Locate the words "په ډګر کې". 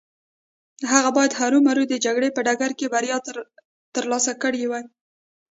2.35-2.91